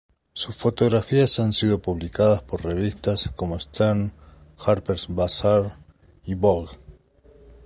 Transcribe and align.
Sus 0.33 0.55
fotografías 0.55 1.37
han 1.39 1.53
sido 1.53 1.79
publicadas 1.79 2.41
por 2.41 2.63
revistas, 2.65 3.29
como 3.35 3.59
Stern, 3.59 4.11
Harper's 4.65 5.05
Bazaar 5.07 5.77
y 6.25 6.33
Vogue. 6.33 6.71